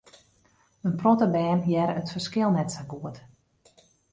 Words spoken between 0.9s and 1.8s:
protte bern